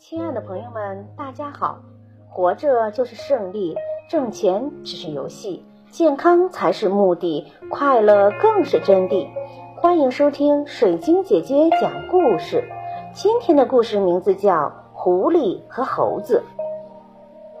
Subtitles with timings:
[0.00, 1.78] 亲爱的朋友们，大家好！
[2.30, 3.76] 活着就是胜利，
[4.08, 9.28] 挣钱只是游戏，健康才是目的，快乐更是真谛。
[9.76, 12.64] 欢迎收听水晶姐姐讲故事。
[13.12, 14.52] 今天的故事名字叫
[14.94, 16.42] 《狐狸和猴子》。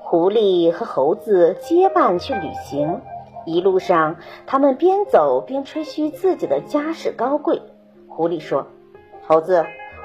[0.00, 3.02] 狐狸和猴子结伴去旅行，
[3.44, 4.16] 一路上
[4.46, 7.60] 他们边走边吹嘘自己的家世高贵。
[8.08, 8.66] 狐狸说
[9.28, 9.62] ：“猴子。”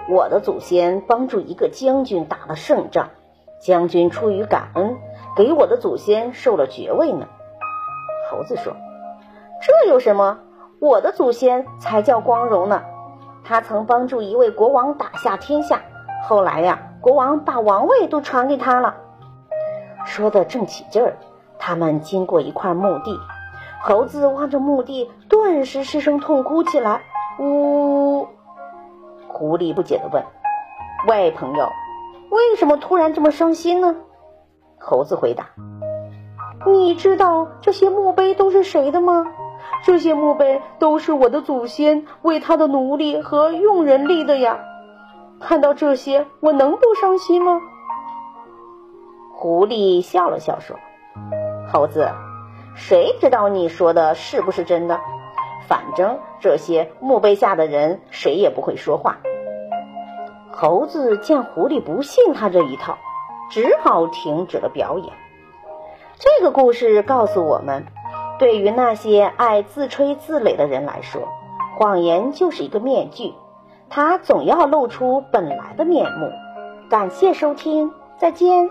[0.07, 3.09] 我的祖先帮助一个将军打了胜仗，
[3.59, 4.97] 将军出于感恩，
[5.35, 7.27] 给我的祖先授了爵位呢。
[8.29, 8.75] 猴子说
[9.61, 10.37] ：“这有什么？
[10.79, 12.83] 我的祖先才叫光荣呢。
[13.43, 15.81] 他曾帮助一位国王打下天下，
[16.27, 18.95] 后来呀，国王把王位都传给他了。”
[20.05, 21.17] 说的正起劲儿，
[21.57, 23.19] 他们经过一块墓地，
[23.81, 27.01] 猴子望着墓地，顿时失声痛哭起来，
[27.39, 28.27] 呜。
[29.37, 30.23] 狐狸不解地问
[31.09, 31.69] ：“喂，朋友，
[32.29, 33.93] 为什么突然这么伤心呢？”
[34.79, 35.49] 猴子回答
[36.65, 39.27] ：“你知道这些墓碑都是谁的吗？
[39.83, 44.57] 这些墓碑都是我的祖先为他的奴隶和佣人立的呀！
[45.41, 47.59] 看到这些，我能不伤心吗？”
[49.35, 50.77] 狐狸笑了笑说
[51.73, 52.09] ：“猴子，
[52.73, 54.97] 谁知道你说的是不是真的？”
[55.67, 59.17] 反正这些墓碑下的人谁也不会说话。
[60.51, 62.97] 猴子见狐狸不信他这一套，
[63.49, 65.13] 只好停止了表演。
[66.17, 67.85] 这个故事告诉我们，
[68.39, 71.27] 对于那些爱自吹自擂的人来说，
[71.77, 73.33] 谎言就是一个面具，
[73.89, 76.31] 它总要露出本来的面目。
[76.89, 78.69] 感谢收听，再见。